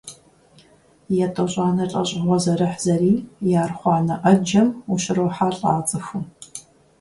ЕтӀощӀанэ 1.25 1.85
лӀэщӀыгъуэ 1.91 2.37
зэрыхьзэрийм 2.43 3.17
и 3.49 3.53
архъуанэ 3.63 4.15
Ӏэджэм 4.21 4.67
ущрохьэлӀэ 4.93 5.69
а 5.77 5.79
цӀыхум. 5.87 6.25